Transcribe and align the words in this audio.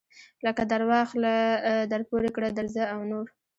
لکه 0.45 0.63
درواخله 0.73 1.33
درپورې 1.91 2.29
کړه 2.35 2.49
درځه 2.59 2.83
او 2.93 2.99
نور. 3.11 3.25